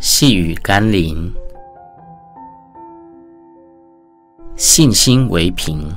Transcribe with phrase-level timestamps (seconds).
[0.00, 1.28] 细雨甘霖，
[4.54, 5.90] 信心为凭。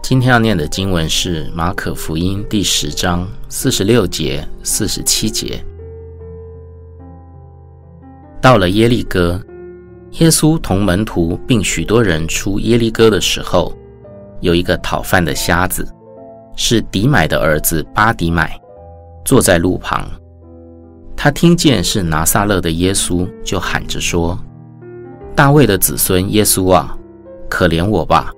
[0.00, 5.60] 今天要念的经文是马可福音第十章四十六节、四十七节。
[8.40, 9.44] 到了耶利哥，
[10.20, 13.76] 耶稣同门徒并许多人出耶利哥的时候，
[14.40, 15.84] 有一个讨饭的瞎子，
[16.54, 18.56] 是迪买的儿子巴迪买，
[19.24, 20.06] 坐在路旁。
[21.16, 24.38] 他听见是拿撒勒的耶稣，就喊着说
[25.36, 26.96] ：“大卫的子孙耶稣啊，
[27.48, 28.32] 可怜我吧！”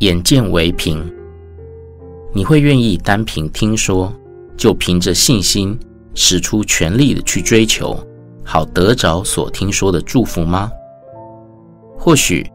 [0.00, 1.12] 眼见为凭，
[2.32, 4.10] 你会愿意单凭听说，
[4.56, 5.78] 就凭着信心
[6.14, 7.98] 使出全力的去追求，
[8.42, 10.70] 好得着所听说的祝福吗？
[11.98, 12.50] 或许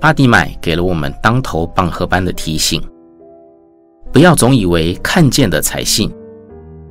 [0.00, 2.80] 巴底买给了我们当头棒喝般的提醒：
[4.14, 6.08] 不要总以为看见的才信，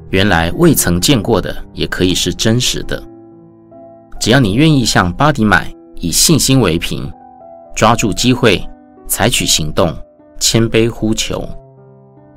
[0.09, 3.01] 原来未曾见过的也可以是真实的。
[4.19, 7.09] 只要你愿意向巴迪买以信心为凭，
[7.73, 8.61] 抓住机会。
[9.05, 9.95] 采取行动，
[10.39, 11.47] 谦卑呼求，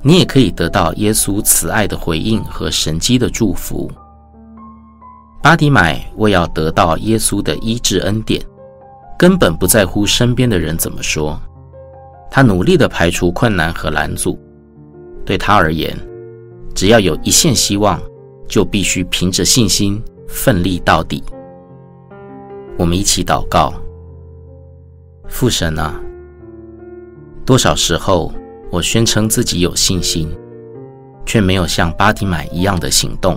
[0.03, 3.91] 你也可以得到耶稣慈爱的回应和神迹的祝福。
[5.43, 8.41] 巴迪买为要得到耶稣的医治恩典，
[9.19, 11.41] 根本不在乎身边的人怎么说，
[12.31, 14.39] 他努力地排除困难和拦阻。
[15.27, 15.95] 对他而言，
[16.75, 18.01] 只要有一线希望，
[18.47, 21.23] 就必须凭着信心奋力到底。
[22.79, 23.75] 我们一起祷告：
[25.29, 26.01] 父神啊！
[27.45, 28.33] 多少时候，
[28.71, 30.29] 我宣称自己有信心，
[31.25, 33.37] 却没有像巴迪买一样的行动；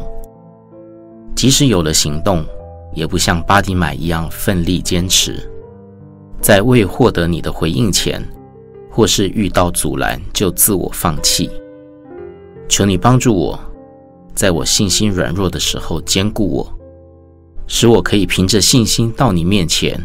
[1.36, 2.46] 即使有了行动，
[2.94, 5.50] 也不像巴迪买一样奋力坚持。
[6.42, 8.24] 在未获得你的回应前，
[8.92, 11.50] 或是遇到阻拦，就自我放弃。
[12.70, 13.60] 求你帮助我，
[14.34, 16.74] 在我信心软弱的时候坚固我，
[17.68, 20.00] 使我可以凭着信心到你面前，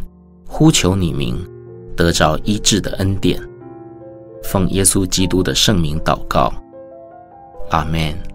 [0.47, 1.38] 呼求你名，
[1.94, 3.41] 得着医治的恩典。
[4.42, 6.53] 奉耶稣基督的圣名祷告，
[7.70, 8.34] 阿门。